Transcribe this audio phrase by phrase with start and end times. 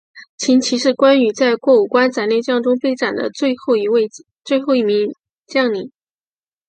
[0.35, 3.87] 秦琪是关羽在过五关斩六将中被斩的最后一
[4.81, 5.13] 名
[5.45, 5.91] 将领。